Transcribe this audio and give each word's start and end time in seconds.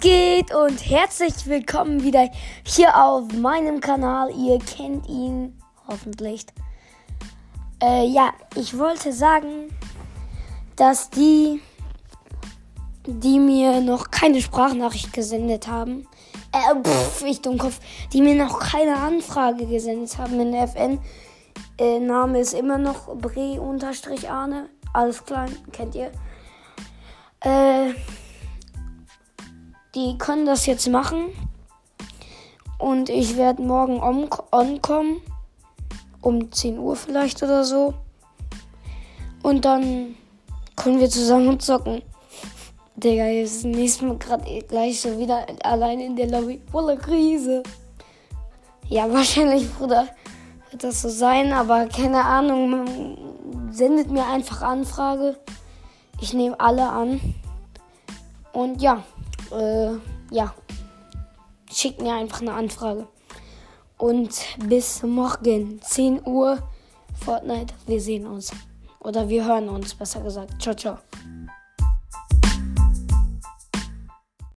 Geht 0.00 0.54
und 0.54 0.88
herzlich 0.88 1.46
willkommen 1.46 2.04
wieder 2.04 2.30
hier 2.62 2.96
auf 2.96 3.32
meinem 3.32 3.80
Kanal. 3.80 4.30
Ihr 4.30 4.60
kennt 4.60 5.08
ihn 5.08 5.60
hoffentlich. 5.88 6.46
Äh, 7.82 8.06
ja, 8.06 8.32
ich 8.54 8.78
wollte 8.78 9.12
sagen, 9.12 9.76
dass 10.76 11.10
die, 11.10 11.60
die 13.06 13.40
mir 13.40 13.80
noch 13.80 14.12
keine 14.12 14.40
Sprachnachricht 14.40 15.12
gesendet 15.12 15.66
haben, 15.66 16.06
äh, 16.52 16.80
pff, 16.80 17.24
ich 17.24 17.42
Dummkopf, 17.42 17.80
die 18.12 18.22
mir 18.22 18.36
noch 18.36 18.60
keine 18.60 18.96
Anfrage 18.96 19.66
gesendet 19.66 20.16
haben 20.16 20.38
in 20.38 20.52
der 20.52 20.62
FN, 20.64 21.00
äh, 21.76 21.98
Name 21.98 22.38
ist 22.38 22.54
immer 22.54 22.78
noch 22.78 23.16
Bre-Arne, 23.16 24.68
alles 24.92 25.24
klein, 25.24 25.56
kennt 25.72 25.96
ihr. 25.96 26.12
Äh, 27.40 27.94
die 29.98 30.16
können 30.16 30.46
das 30.46 30.66
jetzt 30.66 30.88
machen. 30.88 31.30
Und 32.78 33.08
ich 33.08 33.36
werde 33.36 33.62
morgen 33.62 34.00
ankommen. 34.50 35.20
Um 36.20 36.50
10 36.50 36.78
Uhr 36.78 36.96
vielleicht 36.96 37.42
oder 37.42 37.64
so. 37.64 37.94
Und 39.42 39.64
dann 39.64 40.16
können 40.76 41.00
wir 41.00 41.10
zusammen 41.10 41.58
zocken. 41.68 42.02
Digga, 42.96 43.26
jetzt 43.26 43.64
nächstes 43.64 44.02
Mal 44.02 44.18
gerade 44.18 44.62
gleich 44.62 45.00
so 45.00 45.16
wieder 45.18 45.46
allein 45.62 46.00
in 46.00 46.16
der 46.16 46.28
Lobby. 46.28 46.60
Voller 46.70 46.96
Krise. 46.96 47.62
Ja, 48.88 49.12
wahrscheinlich, 49.12 49.72
Bruder, 49.74 50.08
wird 50.70 50.84
das 50.84 51.02
so 51.02 51.08
sein, 51.08 51.52
aber 51.52 51.86
keine 51.86 52.24
Ahnung. 52.24 53.70
Sendet 53.70 54.10
mir 54.10 54.26
einfach 54.26 54.62
Anfrage. 54.62 55.36
Ich 56.20 56.34
nehme 56.34 56.58
alle 56.58 56.88
an. 56.88 57.20
Und 58.52 58.82
ja 58.82 59.04
äh, 59.52 59.92
ja, 60.30 60.54
schickt 61.72 62.00
mir 62.00 62.14
einfach 62.14 62.40
eine 62.40 62.54
Anfrage. 62.54 63.06
Und 63.96 64.30
bis 64.66 65.02
morgen, 65.02 65.80
10 65.82 66.26
Uhr, 66.26 66.58
Fortnite. 67.24 67.74
Wir 67.86 68.00
sehen 68.00 68.26
uns. 68.26 68.52
Oder 69.00 69.28
wir 69.28 69.44
hören 69.44 69.68
uns, 69.68 69.94
besser 69.94 70.20
gesagt. 70.20 70.60
Ciao, 70.62 70.74
ciao. 70.74 70.98